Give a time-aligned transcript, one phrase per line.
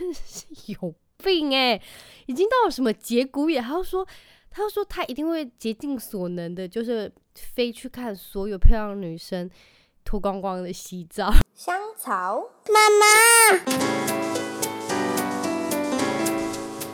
[0.00, 0.46] 真的是
[0.80, 1.82] 有病哎、欸，
[2.24, 3.62] 已经到了什么节骨眼？
[3.62, 4.06] 他又说，
[4.48, 9.50] 他又说他一定会竭尽所能的，就是飞去看所有漂亮女生
[10.02, 11.30] 脱光光的洗澡。
[11.54, 13.04] 香草妈妈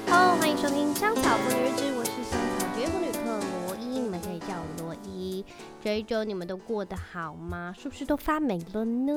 [0.08, 2.45] ，Hello，欢迎收听香草妇女日志，我是香
[5.86, 7.72] 这一周你们都过得好吗？
[7.78, 9.12] 是不是都发霉了呢？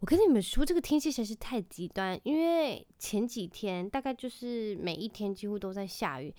[0.00, 6.34] 我跟你们说，这个天气实在是太极端，因为前几天大概就是每一天几乎都在下雨，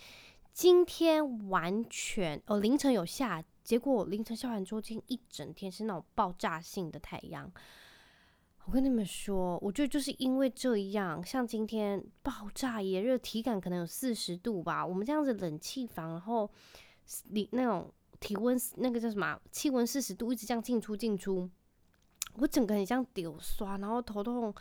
[0.53, 7.47] 今天完全哦凌晨有下，结果凌晨下完之后，今天一整天是那种爆炸性的太阳。
[8.65, 14.83] 我跟你们说，我觉得就是因为这样，像今天爆炸炎热，体感可能有四十度吧。
[14.83, 16.49] 我们这样子冷气房，然后
[17.29, 17.93] 你那种。
[18.19, 19.39] 体温那个叫什么？
[19.51, 21.49] 气温四十度，一直这样进出进出，
[22.35, 24.53] 我整个很像丢刷，然后头痛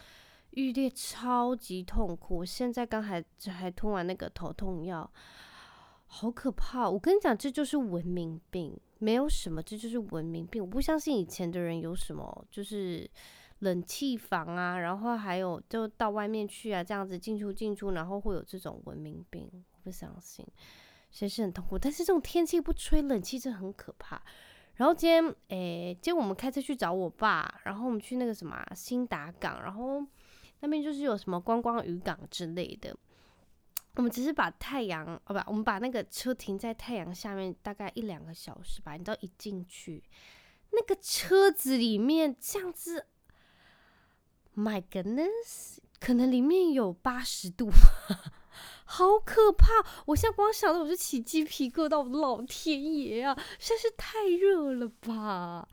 [0.50, 2.38] 欲裂，超级痛苦。
[2.38, 5.10] 我现在刚还还吞完那个头痛药，
[6.06, 6.88] 好可怕！
[6.88, 10.62] 我跟你讲，这就是文明病，没有什么，这就是文明病。
[10.62, 13.10] 我不相信以前的人有什么，就是
[13.60, 20.46] 冷气房啊，然后还有就到外面去啊，这样子进出进出，然后会有这种文明病，我不相信。
[21.16, 24.20] 其实是很痛苦，但是这种天气不吹冷气真的很可怕。
[24.74, 30.04] 然后今天，诶，今天我们开车去找我爸，然后我们去那个什么新达港，然后
[30.60, 32.94] 那边就是有什么观光渔港之类的。
[33.94, 38.92] 我们只是把太阳，哦不，我们把那个车停在太阳下面，大概一两个小时吧。
[38.92, 40.04] 你知道一进去，
[40.72, 43.06] 那个车子里面这样子
[44.54, 47.70] ，My goodness，可能里面有八十度。
[48.88, 49.66] 好可怕！
[50.06, 55.68] 我现在光想到我就起鸡皮疙瘩，我的老天爷啊，实在是太热了吧！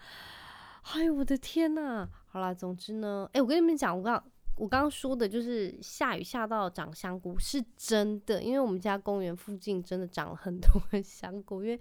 [0.94, 2.10] 哎呦，我的天呐！
[2.28, 4.22] 好啦，总之呢，哎、我跟你们讲，我刚
[4.58, 10.70] 我刚刚说的就是下雨下到长香菇是真的，因为我们家公园附近真的长了很多
[11.02, 11.78] 香菇，因为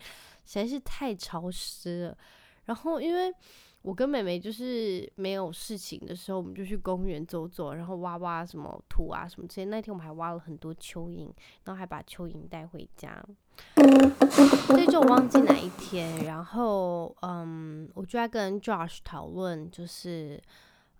[0.46, 2.18] 实在是太潮湿了。
[2.66, 3.32] 然后因为。
[3.84, 9.64] 我跟妹妹就是没有事情的时候，我们就去公园走走，然后挖挖什么土啊什么之类。
[9.64, 11.28] 那天我们还挖了很多蚯蚓，
[11.64, 13.20] 然后还把蚯蚓带回家。
[14.68, 20.40] 所以就忘记哪一天，然后嗯，我就在跟 Josh 讨论，就是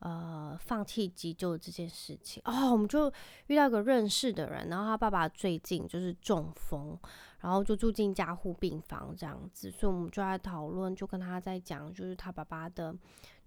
[0.00, 2.43] 呃放弃急救这件事情。
[2.47, 3.09] 哦，我们就
[3.47, 6.99] 遇到一个认识的人，然后他爸爸最近就是中风。
[7.42, 12.94] 然后就住进加护病房这样子，所以我们就在讨论，就跟他在讲，就是他爸爸的，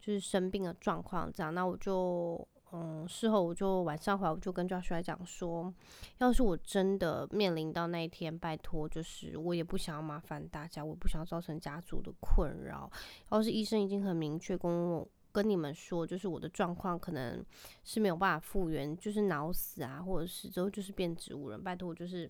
[0.01, 1.53] 就是生病的状况这样。
[1.53, 5.73] 那我就，嗯，事后我就晚上回来，我就跟 Josh 来讲说，
[6.17, 12.91] 要是我真的面临到那一天，拜托，就是我也不想要麻烦大家，我不想要造成家族的困扰。
[13.31, 17.41] 要是医生已经很明确跟我跟你们说，就是我的状况可能
[17.85, 22.29] 是没有办法复原，就是脑死啊，或者是之后就是变植物人，拜托，就是。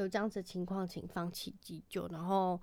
[0.00, 2.08] 有这样子的情况，请放弃急救。
[2.08, 2.60] 然后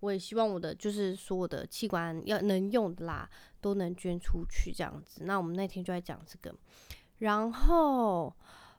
[0.00, 3.28] 我也希望我的就是所有的器官要能用的啦，
[3.60, 5.24] 都能捐出去这样子。
[5.24, 6.54] 那我们那天就在讲这个。
[7.18, 8.32] 然后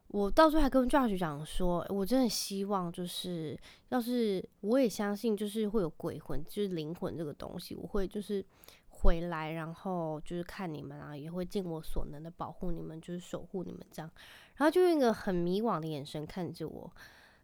[0.07, 3.59] 我到时候还跟 Josh 讲说，我真的希望就是，
[3.89, 8.43] 要是我也相信，就是会有鬼魂，就是灵魂这个东西，我会就是
[8.87, 14.09] 回来，然后就是看你们啊，也会尽我所能的保护你们，就是守护你们这样。
[14.55, 16.89] 然后就用一个很迷惘的眼神看着我。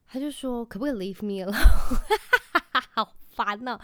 [0.08, 1.56] 他就说：“可不可以 leave me alone？”
[2.94, 3.82] 好烦呐、啊！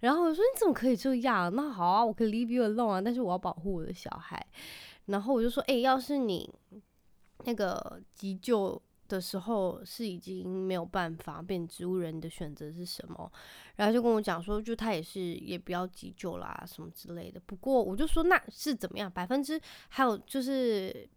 [0.00, 1.54] 然后我说：“你怎么可以这样？
[1.54, 4.44] 那好啊，我可以 leave you alone 啊，但是我要保护我的小孩。”
[5.06, 6.52] 然后我就说：“哎、要是你
[7.44, 13.30] 那个急救的时候是已经没有办法变植物人，的选择是什么？”
[13.76, 19.10] 然后就跟我讲说：“就他也是也不要急救啦，什么之类的。”不过我就说：“那是怎么样？
[19.10, 21.08] 百分之还有就是。”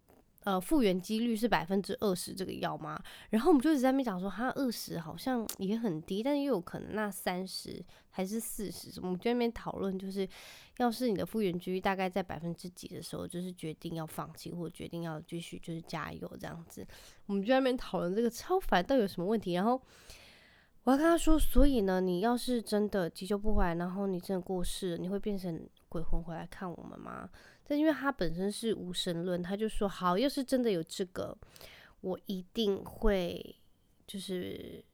[0.46, 2.96] 呃，复原几率是百分之二十，这个药吗？
[3.30, 10.26] 然后我们就一直在那边讲说，它二十好像也很低，但是又有可能那三十还是四十，我们就在那边讨论，就是
[10.76, 16.86] 要是你的复原几率大概在百分之几的时候，就是决定要放弃或决定要继续就是加油这样子。
[17.26, 19.54] 我们就在那边讨论这个超烦，到底有什么问题？
[19.54, 19.82] 然后
[20.84, 27.28] 我要跟他说，所以呢，你要是真的急救不回来，然后你真的过世了，你会变成鬼魂回来看我们吗？
[27.68, 31.36] 但因为他本身是无神论，他就说好，要是真的有这个，
[32.00, 33.56] 我一定会
[34.06, 34.84] 就是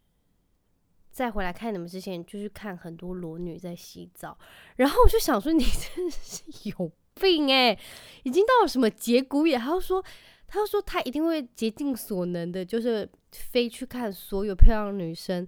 [1.10, 4.38] 再回来看你们之前，就是看很多裸女在洗澡。
[4.76, 7.78] 然后我就想说，你真的是有病诶、
[8.22, 9.60] 已经到了什么节骨眼？
[9.60, 10.02] 他就说，
[10.46, 15.46] 他就说他一定会竭尽所能的，就是飞去看所有漂亮女生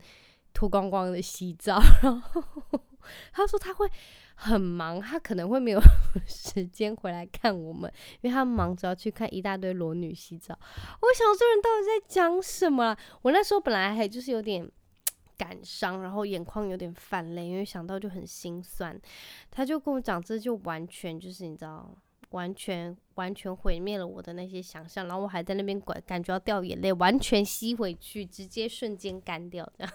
[0.52, 1.80] 脱光光的洗澡。
[2.02, 2.42] 然后
[3.32, 3.90] 他说他会
[4.34, 5.80] 很忙，他可能会没有
[6.26, 7.90] 时间回来看我们，
[8.20, 10.54] 因为他忙着要去看一大堆裸女洗澡。
[10.54, 12.96] 我想这人到底在讲什么？
[13.22, 14.70] 我那时候本来还就是有点
[15.38, 19.00] 感伤，然后眼眶有点泛泪，因为想到就很心酸。
[19.50, 21.94] 他就跟我讲，这就完全就是你知道。
[22.30, 29.92] 完全完全毁灭了我的那些想象，然后我还在那边管，感觉要掉眼泪，完全吸回去，直接瞬间干掉这样。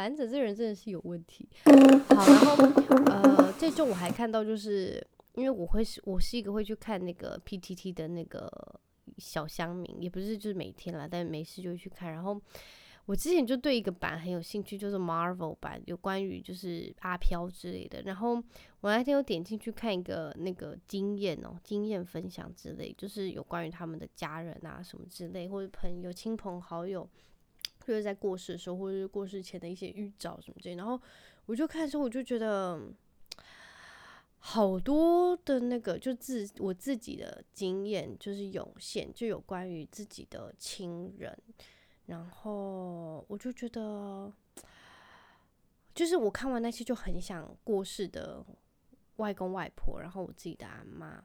[0.00, 1.46] 反正这人真的是有问题。
[2.08, 2.56] 好，然后
[3.12, 8.50] 呃，这周我还看到，就是因为我会是，我是一个会去看那个 PTT 的那个
[9.18, 12.40] 小乡民，也不是就是每天啦，但没事就会去看，然后。
[13.06, 18.02] 我之前就对一个版很有兴趣，就是 Marvel 版，有关于就是阿飘之类的。
[18.02, 18.34] 然后
[18.82, 27.08] 我那天有点进去看一个那个经验哦，经验分享之类，就是有关于他们的家人啊什么之类，或者朋友、亲朋好友，
[27.90, 30.76] 就是在过世的时候，或者是过世前的一些预兆什么之类。
[30.76, 31.00] 然后
[31.46, 32.80] 我就看的时候，我就觉得
[34.38, 41.36] 好多的那个就自我自己的经验就是涌现，就有关于自己的亲人。
[42.06, 44.32] 然后我就觉得，
[45.92, 48.44] 就是我看完那些就很想过世的
[49.16, 51.20] 外公外婆，然后我自己的阿嬷。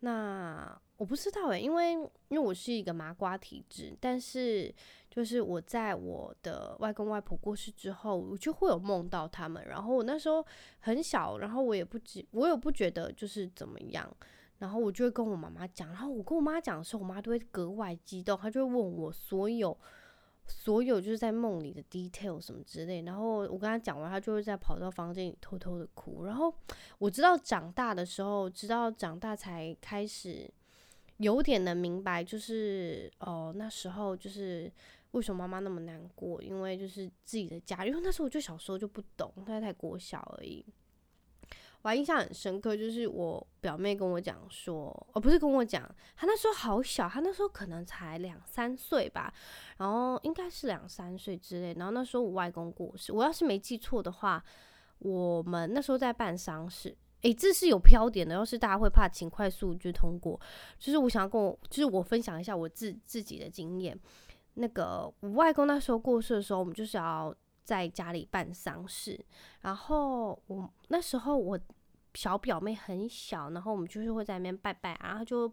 [0.00, 1.92] 那我不知道诶，因为
[2.28, 4.70] 因为我是一个麻瓜体质，但是
[5.10, 9.66] 就是我在我的外公外婆过世之后，我就会有梦到他们。
[9.66, 10.44] 然后我那时候
[10.80, 14.14] 很小，然后我也不觉，我也不觉得就是怎么样。
[14.58, 19.74] 然后我就会跟我妈妈讲，然后我跟我妈讲的时候，我妈都会格外激动，她就会问我所有。
[20.46, 26.24] 所有就是在梦里的 detail 什么之类，然后我跟她讲完，她就会再跑到房间里偷偷的哭。
[26.24, 26.52] 然后
[26.98, 30.52] 我知道长大的时候，直到长大才开始
[31.20, 34.72] 有点能明白，就是哦那时候就是
[35.10, 40.64] 为什么妈妈那么难过，因为就是自己的家，因为那时候我就小时候就不懂，大概才国小而已。
[41.82, 45.82] 我还印象很深刻，就是我表妹跟我讲说，哦，不是跟我讲，
[46.16, 49.32] 她那时候好小，她那时候可能才两三岁吧，
[49.76, 51.74] 然后应该是两三岁之类。
[51.74, 54.42] 然后那时候我外公过世，我要是没记错的话，
[54.98, 56.96] 我们那时候在办丧事。
[57.22, 60.40] 诶，这是有飘点的，要是大家会怕，请快速就通过。
[60.78, 63.98] 就是我想要跟我，就是我分享一下我自自己的经验。
[64.54, 67.34] 那个我外公那时候过世的时候，我们就是要。
[67.62, 69.24] 在家里办丧事，
[69.60, 71.56] 然后我那时候我
[72.14, 75.48] 小表妹很小，然后我们就是会在那边拜拜，然后就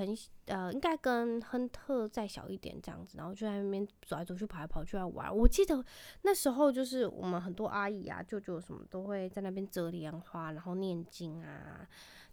[0.00, 0.16] 很
[0.46, 5.34] 呃，应该跟亨特再小一点这样子，然后就在那边走来走去，跑来跑去来玩。
[5.34, 5.84] 我记得
[6.22, 11.86] 那时候就是我们很多阿姨啊、舅舅什么都会在那边折莲花，然后念经啊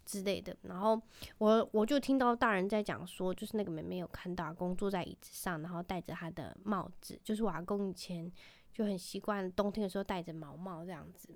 [0.06, 0.56] 之类的。
[0.62, 0.98] 然后
[1.36, 8.32] 我我就听到大人在讲说，就是那个妹妹有看到阿公坐在椅子上，然后戴着他的帽子，就是我阿公以前。
[8.70, 11.30] 就很习惯冬天的时候戴着毛帽这样子，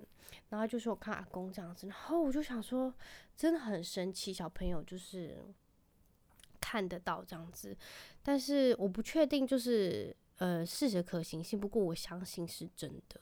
[0.47, 2.93] 然后就是我看阿公这样子，然后我就想说，
[3.35, 5.43] 真的很神奇，小朋友就是
[6.63, 7.75] 看得到这样子，
[8.21, 13.19] 但是我不确定就是呃事实可行性，不过我相信是真的，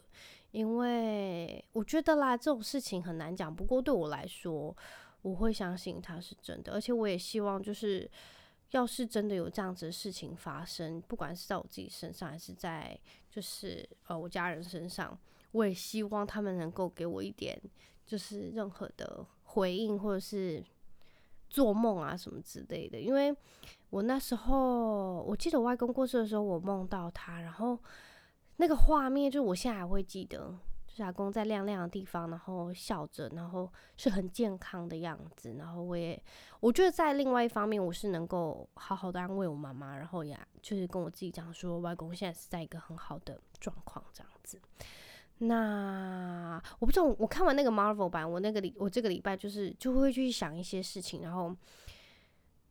[0.52, 4.76] 因为我觉得啦这种事情很难讲，不过对我来说，
[5.24, 8.08] 我会相信它是真的，而且我也希望就是。
[8.72, 12.98] 要是真的有这样子的事情发生，不管是在我自己身上，还是在
[13.30, 15.20] 就是呃我家人身上，
[15.52, 17.62] 我也希望他们能够给我一点，
[18.06, 20.64] 就是任何的回应，或者是
[21.52, 23.00] 做梦啊什么之类的。
[23.00, 23.36] 因为
[23.90, 27.78] 我那时候，我记得我外公过世的时候，我梦到他，然后
[28.56, 30.58] 那个画面，就我现在还会记得。
[30.88, 35.56] 就是阿公在亮亮的地方，然后笑着，然后是很健康的样子。
[35.58, 36.22] 然后我也，
[36.60, 44.60] 我觉得在另外一方面，我是能够好好的安慰我妈妈，然后也就是跟我自己讲说，外公现在是在一个很好的状况这样子。
[45.42, 51.56] 那我不知道，我看完那个 Marvel 版，我那个礼，我这个礼拜就是就会去想一些事情，然后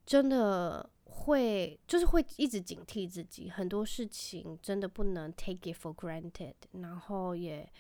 [0.07, 7.71] 真的会就是会一直警惕自己，很多事情真的不能 take it for granted，然后也。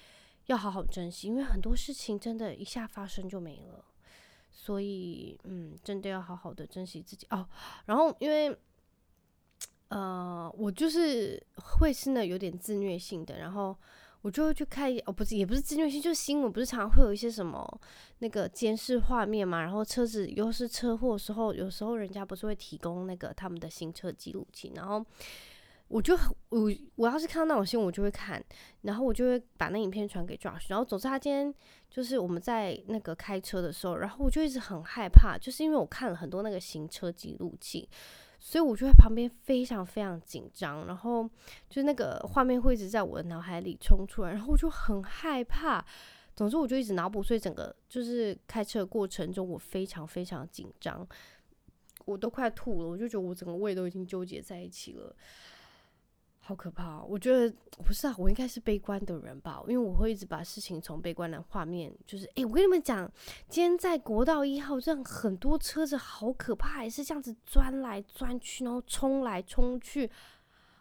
[0.47, 3.85] 要好好珍惜，因为很多事情真的一下发生就没了，
[4.51, 7.49] 所以嗯，真的要好好的珍惜自己哦。
[7.85, 8.57] 然后因为
[9.91, 13.77] 呃，我就是会是那有点自虐性的，然后
[14.23, 17.81] 我就会去看一，哦，不是，也不是自虐性，就是新闻不是常常会有一些什么
[18.19, 25.05] 那个监视画面嘛，然后车子又是车祸时候，有时候人家不是会提供那个他们的行车记录器，然后。
[25.91, 26.17] 我就
[26.51, 28.41] 我我要是看到那种新闻，我就会看，
[28.83, 30.67] 然后我就会把那影片传给 Josh。
[30.69, 31.53] 然后总之他今天
[31.91, 37.89] 就是我们在那个开车的时候，然后我就一直很害怕，就是因为我看了很多那个行车记录器，
[38.43, 41.29] 所以我就在旁边非常非常紧张，然后
[41.69, 45.85] 就那个画面会一直在我的脑海里冲出来，然后我就很害怕。
[46.35, 51.07] 总之我就一直脑补，所以整个就是开车的过程中我非常非常紧张，
[52.07, 55.15] 我都快吐了，我就觉得我整个胃都已经纠结在一起了。
[56.43, 57.01] 好可怕！
[57.05, 57.55] 我觉得
[57.85, 63.09] 不是啊，我应该是悲观的人吧，因为我会一直把事情从悲观的画面，就是诶，我跟你们讲，
[63.49, 70.11] 今天在国道一号这样很多车子好可怕，还是这样子钻来钻去，然后冲来冲去，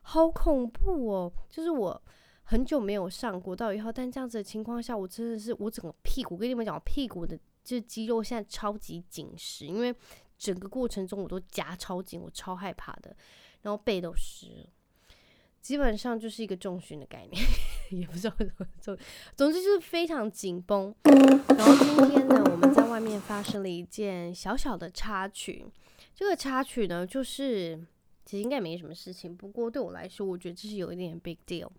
[0.01, 1.31] 好恐怖哦！
[1.49, 2.01] 就是我
[2.45, 9.93] 很久没有上国道一号，但这样子的情况下，我真的是我整个屁股，我跟你们讲，我屁股的这肌肉现在超级紧实，因为
[10.37, 13.15] 整个过程中我都夹超紧，我超害怕的，
[13.61, 14.69] 然后背都湿了。
[15.61, 17.43] 基本上就是一个重训的概念，
[17.91, 18.97] 也不知道怎么做，
[19.35, 20.93] 总之就是非常紧绷。
[21.03, 25.65] 然后今天呢，我们在外面发生了一件小小的插曲。
[26.15, 27.79] 这个插曲呢，就是
[28.25, 31.69] 其实应该没什么事情，不过对我来说，我觉得这是有一点 big deal。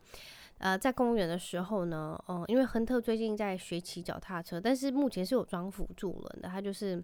[0.59, 7.03] 呃，在公园的时候呢，嗯、因为亨特最近在学骑脚踏车，但是目前是有装辅助轮的，他就是。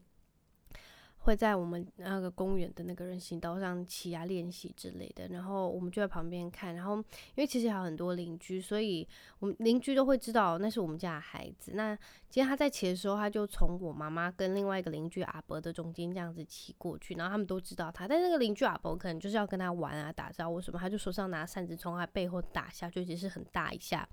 [1.27, 6.75] 会在我们那个公园的那个人行道上骑啊练习之类的，然后我们就在旁边看。
[6.77, 7.05] 然后因
[7.39, 9.07] 为其实还有很多邻居，所以
[9.41, 11.73] 我们邻居都会知道那是我们家的孩子。
[11.75, 11.97] 那
[12.31, 18.07] 今天他在骑的时候，他就从我妈妈跟另外一个邻居阿伯的中间这样子骑过去，然后他们都知道他。
[18.07, 24.09] 但那个邻居阿伯可能就是要跟他玩啊、打招呼什么，他就手上拿扇子从他背后打下，就其实很大一下。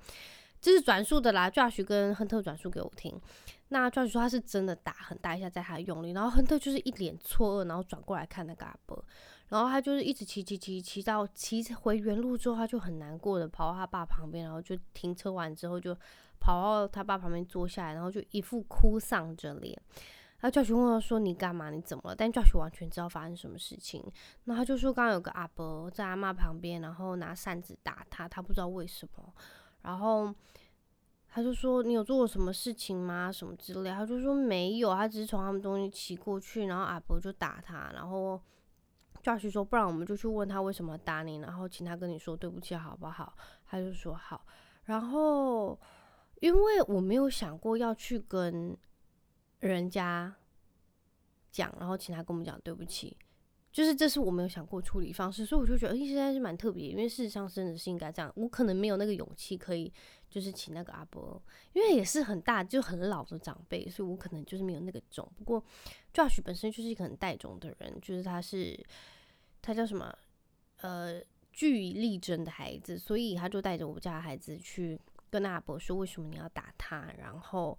[0.63, 3.19] 这是转述的啦，Josh 跟亨特转述给我听。
[3.67, 9.03] 那 Josh 说他是真的打很大一下，在他用力，然后亨特就是一脸错愕，然后转过来看那个阿伯，
[9.49, 15.93] 然后他就是一直骑骑骑骑到骑回原路之后，他就很难过的跑到他爸旁边，然后就停车完之后就
[16.39, 19.77] 跑到他爸旁边坐下来，然后就一副哭丧着脸。
[20.39, 21.71] 然后 Josh 问他说：“你干嘛？
[21.71, 24.01] 你怎么了？”但 Josh 完全知道发生什么事情。
[24.45, 29.33] 那他就说：“刚刚有个阿伯在阿妈旁边，然后拿扇子打他，他不知道为什么。”
[29.83, 30.33] 然后
[31.27, 33.31] 他就说：“你有做过什么事情吗？
[33.31, 37.91] 什么之类？”他就说：“没有，他只是从他们中间骑过去，然后阿伯就打他。
[37.93, 38.41] 然后
[39.21, 43.35] Josh 说：‘不然我们就去问他为什么打你，然后请他跟你说对不起，好不好？’
[43.67, 44.45] 他就说好。
[44.85, 45.79] 然后
[46.41, 48.77] 因为我没有想过要去跟
[49.59, 50.33] 人家
[51.51, 53.17] 讲，然后请他跟我们讲对不起。”
[53.73, 58.31] 就是这是我没有想过处理方式，所以我就觉得，诶，现在是蛮特别，因为事实上真的是应该这样。
[58.35, 59.91] 我可能没有那个勇气可以，
[60.29, 61.41] 就是请那个阿伯，
[61.73, 65.27] 因为也是很大就很老的长辈，所以我可能就是没有那个种。
[65.35, 65.63] 不过
[66.13, 68.79] ，Josh 本身就是一个很带种的人，就是他是
[69.59, 70.15] 他叫什么，
[70.81, 71.19] 呃，
[71.51, 74.99] 据理力争的孩子，所以他就带着我家孩子去
[75.31, 77.75] 跟那阿伯说，为什么你要打他，然后。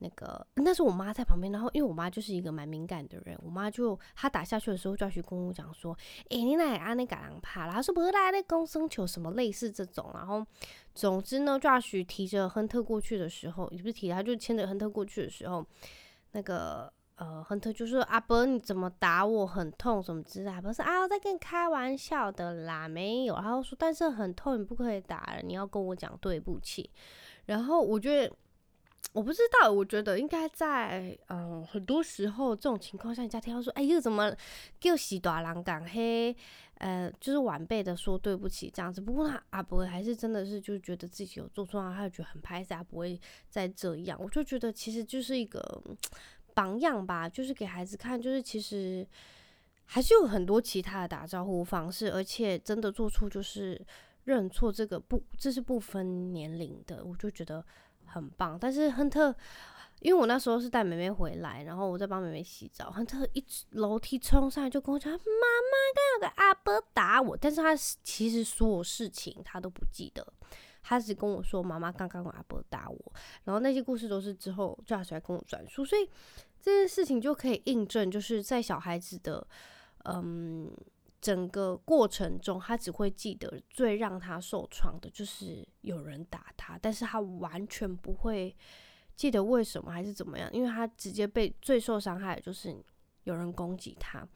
[0.00, 5.96] 那个那是我妈在旁边，然后因为我妈就是一个蛮敏感的人，我妈就她打下去的时候就要去跟我讲说，
[6.30, 10.46] 诶、你奶阿那个人怕了，她说不是来那公生球什么类似这种，然后
[10.94, 15.66] 总之呢，Josh 提着亨特过去的时候，也不是提，他就牵着亨特过去的时候，
[16.32, 26.88] 那个呃亨特就说阿伯你怎么打我很痛什么之类的，阿伯说啊我在跟你开玩笑的啦，没有，然后说但是很痛，你不可以打了，你要跟我讲对不起，
[27.46, 28.32] 然后我觉得。
[29.12, 34.32] 我不知道，我觉得应该在嗯很多时候这种情况下，人家听到说，哎，又怎么
[34.78, 36.36] 叫喜大郎港黑，
[36.74, 39.00] 呃，就是晚辈的说对不起这样子。
[39.00, 44.16] 不过他阿伯还是真的是就觉得自己有做错，他就觉得很拍谢，不会再这样。
[44.22, 45.82] 我就觉得其实就是一个
[46.54, 49.04] 榜样吧，就是给孩子看，就是其实
[49.86, 53.80] 还是有很多其他的打招呼方式，而且真的做错就是
[54.24, 57.64] 认错，这个不这是不分年龄的，我就觉得。
[58.08, 59.34] 很棒，但是亨特，
[60.00, 70.26] 因为我那时候是带妹妹回来，然后我在帮妹妹洗澡，亨特一楼梯冲上来就跟我讲：“妈妈，刚有个阿伯打我。”但是他其实所有事情他都不记得，
[70.82, 73.12] 他只跟我说：“妈妈刚刚阿伯打我。”
[73.44, 76.08] 然后那些故事都是之后 Josh 来跟我转述，所以
[76.60, 79.46] 这件事情就可以印证，就是在小孩子的
[80.04, 80.70] 嗯。
[81.20, 88.56] 整个过程中，他只会记得最让他受创的就是有人打他，但是他完全不会
[89.16, 92.76] 记得为什么还是怎么样，因为他直接被最受伤害的就是
[93.24, 94.26] 有人攻击他。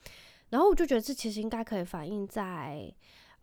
[0.51, 2.93] 然后我就觉得这其实应该可以反映在，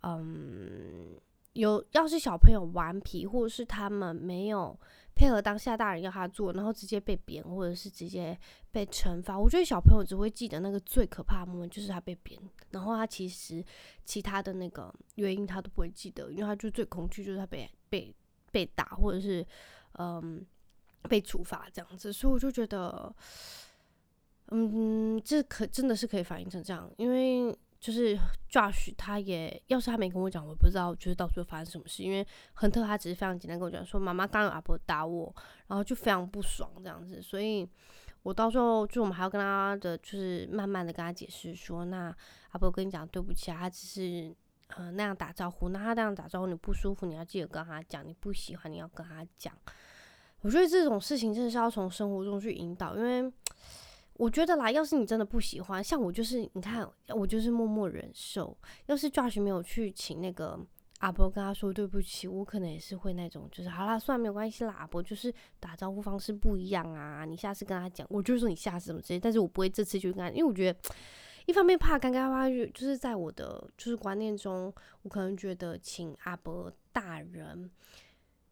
[0.03, 1.19] 嗯，
[1.53, 4.79] 有要是小朋友顽皮，或者是他们没有。
[5.19, 8.39] 配合当下大人要他做，然后直接被扁，或者是直接
[8.71, 9.37] 被惩罚。
[9.37, 13.61] 我觉得小朋友只会记得那个最可怕的 moment，就是他被扁，然后他其实
[14.05, 18.15] 其他的那个原因他都不会记得，因为他就最恐惧就是他被被
[18.49, 19.45] 被打，或者是
[19.95, 20.41] 嗯
[21.09, 22.13] 被处罚这样子。
[22.13, 23.13] 所以我就觉得，
[24.51, 28.17] 嗯，这可真的是可以反映成这样，因为就是
[28.51, 35.33] Josh 他也要是他没跟我讲，我不知道就是到时候发生什么事，因为亨特他只是非常简单跟我讲说，妈妈刚有阿伯打我，
[35.67, 37.67] 然后就非常不爽这样子，所以
[38.23, 42.13] 我到时候就我们还要跟他的就是慢慢的跟他解释说，那
[42.49, 44.35] 阿伯跟你讲对不起啊，他只是
[44.75, 49.53] 呃那样打招呼，那他那样打招呼你不舒服，你要记得跟他讲，你不喜欢你要跟他讲。
[50.41, 53.31] 我觉得这种事情真的是要从生活中去引导，因为
[54.19, 58.55] 我觉得啦，要是你真的不喜欢，像我就是，你看我就是默默忍受。
[58.87, 60.59] 要是 Josh 没有去请那个
[60.97, 70.77] 阿伯跟他说对不起，我可能也是会那种，就是好啦，算了，没有关系啦，阿伯就是打招呼方式不一样啊，你下次跟他讲，我就是说你下次怎么之类，但是我不会这次就跟他，因为我觉得
[71.45, 74.73] 一方面怕尴尬，怕就是在我的就是观念中，
[75.03, 77.71] 我可能觉得请阿伯大人。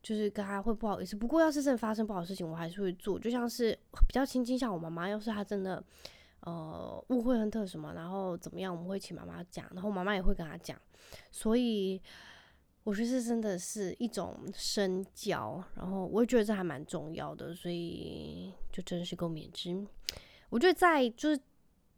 [0.03, 3.19] 就是跟他会不好意思，不过要是真的发生不好事情，我还是会做。
[3.19, 3.77] 就像是
[4.07, 5.83] 比较亲近，像我妈妈，要是她真的
[6.41, 10.79] 呃误会亨特什么，然后怎么样，我们会请妈妈讲，然后妈妈也会跟她讲。
[11.31, 12.01] 所以
[12.83, 19.85] 我觉得这真的是一种深交，然后我也觉得这还蛮重要的，所以就真的是够勉之。
[20.49, 21.41] 我觉得在就是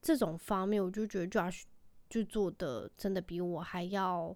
[0.01, 1.63] 这种方面，我就觉得 Josh
[2.09, 4.35] 就做的真的比我还要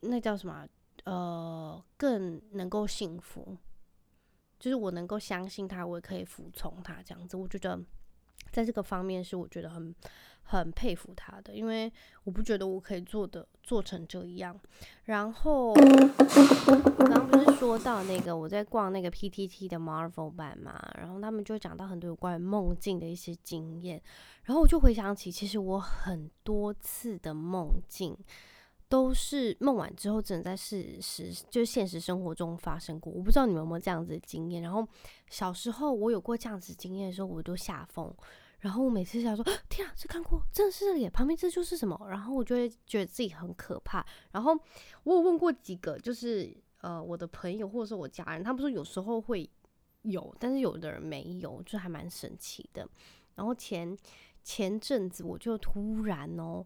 [0.00, 0.66] 那叫什么？
[1.04, 3.56] 呃，更能够幸福，
[4.58, 7.36] 就是我能够相信他，我也可以服从他这样子。
[7.36, 7.78] 我觉得
[8.50, 9.94] 在这个方面是我觉得很
[10.42, 11.92] 很佩服他的，因为
[12.24, 14.58] 我不觉得我可以做的做成这样。
[15.04, 24.02] 然后我刚刚不是说到那个我在逛那个 PTT 的 Marvel 版嘛，然后他们就讲到很多有关于梦境的一些经验，
[24.44, 28.16] 然后我就回想起，其实我很多次的梦境。
[28.94, 33.12] 都是梦完之后，只能在事实，就是现实生活中发生过。
[33.12, 34.62] 我不知道你们有没有这样子的经验。
[34.62, 34.86] 然后
[35.28, 38.14] 小时候我有过这样子经验的时候，我都吓疯。
[38.60, 44.06] 然后我每次想说：“天啊，这看过，真的是脸，旁边这就是什么？”然后我就会觉得自己很可怕。
[44.30, 44.56] 然后
[45.02, 49.50] 我有问过几个，就是呃我的朋友或者是我家人，他们说有时候会
[50.02, 52.88] 有，但是有的人没有，就还蛮神奇的。
[53.34, 53.98] 然后前
[54.44, 56.64] 前阵子我就突然哦。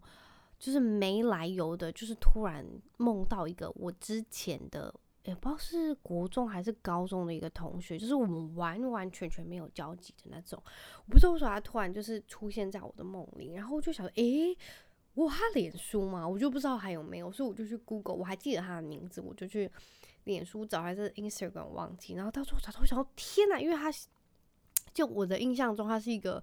[0.59, 10.61] 就是没来由的，就是突然梦到一个我之前的，也不知道是国中还是高中的一个同学，就是我们完完全全没有交集的那种。
[11.07, 14.57] 我不知道为什么他突然就是出现在我的梦里，然后我就想，诶，
[15.14, 16.27] 我他脸书吗？
[16.27, 19.71] 我就不知道还有没有，所以我就去 Google，我还记得他的名字，我就去
[20.25, 22.14] 脸书找，还是 Instagram 忘记。
[22.14, 23.92] 然后到时候找到，我想到天哪，因为他
[24.92, 26.42] 就我的印象中，他是一个。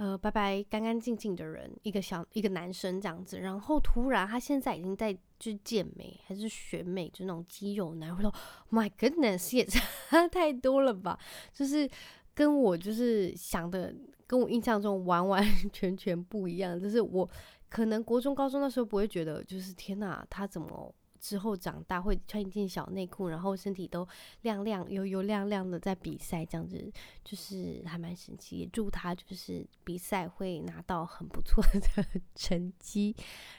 [0.00, 8.32] 呃，白白干干净净的人，一个小一个男生这样子，然后突然他现在已经在就健美还是学美，就那种肌肉男，我说
[8.70, 9.78] My goodness，也差
[10.28, 11.18] 太多了吧？
[11.52, 11.86] 就是
[12.32, 13.94] 跟我就是想的，
[14.26, 16.80] 跟我印象中完完 全全不一样。
[16.80, 17.28] 就是我
[17.68, 20.94] 可能国中高中那时候不会觉得，就是天哪，他怎么？
[21.20, 24.06] 之后长大会穿一件小内裤，然后身体都
[24.42, 26.90] 亮亮、油油亮亮的在比赛，这样子
[27.22, 28.56] 就是还蛮神奇。
[28.56, 32.04] 也祝他就是比赛会拿到很不错的
[32.34, 33.14] 成绩。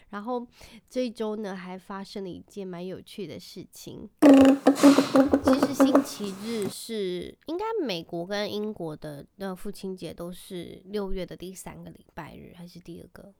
[0.09, 0.45] 然后
[0.89, 4.09] 这一周呢，还发生了一件蛮有趣的事情。
[5.43, 13.33] 其实星期日是应该美国跟英国的那父亲节都是六月的第三个礼拜日，还是第二个？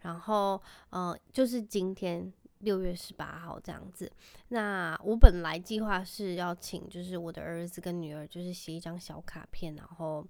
[0.00, 2.32] 然后呃，就是今天。
[2.60, 4.10] 六月十八号这样子，
[4.48, 10.26] 那我本来计划是要请，就是我的儿子跟女儿，就是写一张小卡片，然后。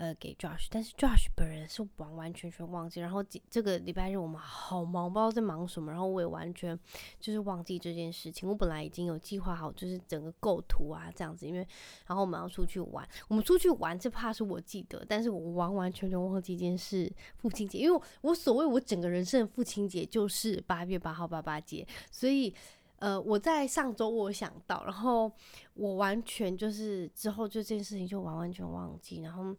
[0.00, 3.00] 呃，给 Josh，但是 Josh 本人是完完全全忘记。
[3.00, 5.92] 然后这个礼拜日我们好忙，不知道在忙什么。
[5.92, 6.74] 然后我也完全
[7.20, 8.48] 就是忘记这件事情。
[8.48, 11.58] 我本来已经有计划好，就是整个构图啊这样子，因为
[12.06, 13.06] 然后我们要出去玩。
[13.28, 17.76] 我们出去玩，这怕是我记得，但是我完完全全忘记一件事，父亲节。
[17.76, 22.54] 因为我所谓我整个人生的父亲节就是八月八号爸爸节，所以
[23.00, 25.30] 呃，我在上周我想到，然后
[25.74, 29.54] 我完全就是之后就这件事情就完完全忘记，然后。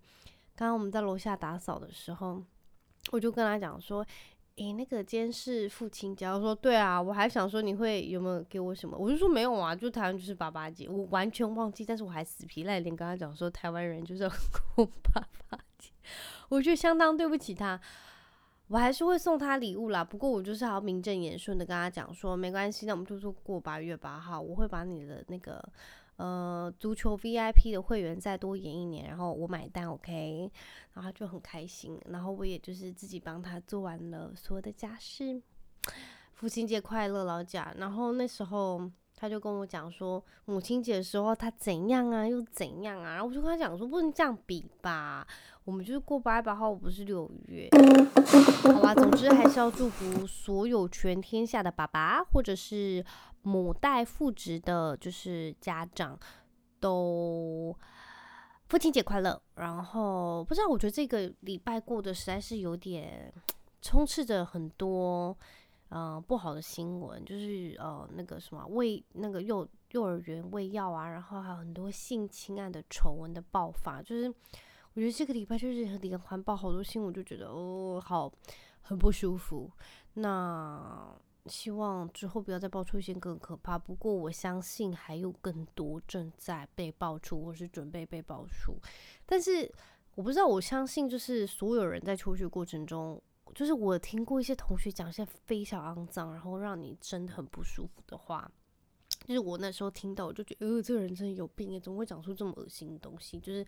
[0.61, 2.39] 刚刚我们在楼下打扫的时候，
[3.11, 4.05] 我就跟他讲说
[4.57, 14.29] ：“诶，那个今天是父亲节。”我说：“对啊，我还想说你会有没有给我什么？”我就说：“没有啊，就台湾就是爸爸节。”我完全忘记，但是我还死皮赖脸跟他讲说：“台湾人就是要
[14.75, 15.89] 过爸爸节。”
[16.49, 17.81] 我觉得相当对不起他，
[18.67, 20.03] 我还是会送他礼物啦。
[20.03, 25.59] 不过我就是要名正言顺的跟他讲说：“没关系，那我们就说过八月八号，我会把你的那个。”
[26.21, 30.51] 呃，足球 VIP 的会员再多延一年，然后我买单，OK，
[30.93, 35.41] 然后他就很开心，然后我也就是自己帮他做完了所有的家事。
[36.35, 37.73] 父亲节快乐，老贾。
[37.75, 38.87] 然后那时候
[39.21, 45.27] 他就跟我讲说，母亲节的时候他怎样啊，又怎样啊，然后我就跟他讲说，不能这样比吧，
[45.63, 47.69] 我们就是过八月八号，不是六月，
[48.63, 53.05] 好吧，总之还是要祝福所有全天下的爸爸或者是
[53.43, 56.17] 母带父职的，就是家长
[56.79, 57.77] 都
[58.69, 59.39] 父亲节快乐。
[59.53, 63.31] 然后不知道，我觉得这个礼拜过得实在是有点
[63.83, 65.37] 充斥着很多。
[65.93, 74.33] 嗯、不好的新闻就是呃，那个什么喂那个幼幼儿园喂药啊，然后还有很多性侵案的丑闻的爆发，就是
[74.93, 78.31] 我觉得这个礼拜就是连环爆好多新闻，就觉得哦，好
[78.81, 79.69] 很不舒服。
[80.13, 81.13] 那
[81.47, 83.77] 希望之后不要再爆出一些更可怕。
[83.77, 88.77] 不过我相信还有更多正在被爆出，或是准备被爆出。
[89.25, 89.69] 但是
[90.15, 93.21] 我不知道，我相信就是所有人在求学过程中。
[93.53, 98.51] 就是我听过一些同学讲一些非常肮脏，然后让你真的很不舒服的话。
[99.27, 103.39] 就是我那时候听到，我就觉得，呃，这个人真的有病，怎么会讲出这么恶心的东西？
[103.39, 103.63] 就是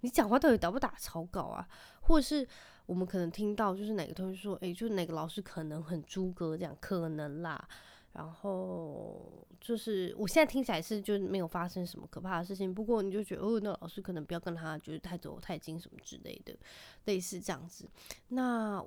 [0.00, 1.66] 你讲话到底打不打草稿啊？
[2.02, 2.46] 或者是
[2.84, 7.66] 我们可能听到，就是哪个同学说，诶、就哪个老师可能很猪哥这样，可能啦。
[8.12, 16.54] 然后就是我现在听起来是就是没有发生什么可怕的事情，不过你就觉得，哦，那老师可能不要跟他就是太走太近什么之类的，
[17.06, 17.88] 类似这样子。
[18.28, 18.84] 那。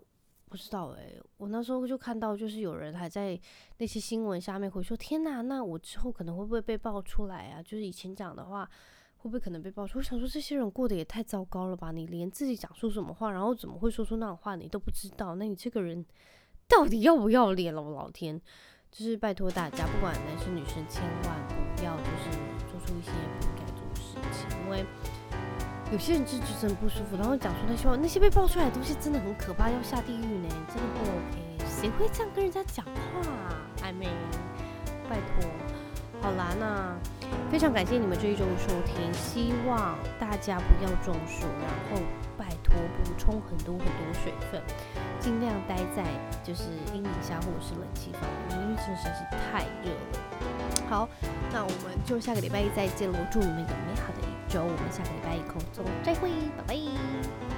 [0.51, 3.39] 不知道诶、我那时候就看到，就是有人还在
[3.77, 7.63] 那些新闻下面会说：“天哪，那我之后可能会不会被爆出来啊？
[7.63, 8.69] 就是以前讲的话，
[9.19, 11.93] 会不会可能被爆出？”我想说，这些人过得也太糟糕了吧？
[11.93, 15.35] 你连自己讲出什么话，然后怎么会说出那种话，你都不知道？
[15.35, 16.05] 那你这个人
[16.67, 17.81] 到底要不要脸了？
[17.81, 18.37] 我老天，
[18.91, 22.37] 就是拜托大家，不管男生女生，千万不要就是
[22.69, 23.09] 做出一些
[23.39, 24.17] 不应该做的事
[24.49, 24.85] 情，因为。
[25.91, 31.65] 有些人就就真的不舒服，然后讲出那些话，那些被爆出来的东西真的很可怕，要下地狱呢，真的不 OK。
[31.67, 32.91] 谁会这样跟人家讲话？
[33.83, 34.07] 暧昧，
[35.09, 35.49] 拜托。
[36.21, 36.95] 好啦，那
[37.51, 42.01] 非常感谢你们这一周的收听，希望大家不要中暑，然后
[42.37, 42.73] 拜托
[43.03, 44.61] 补充很多很多水分，
[45.19, 46.05] 尽量待在
[46.43, 50.87] 就是阴影下或者是冷气房里面，因为这实在是太热了。
[50.87, 51.09] 好，
[51.51, 54.30] 那我们就下个礼拜一再见喽，祝你们有美好的一。
[54.51, 57.50] 周，我们下个礼拜一空中再会，拜拜。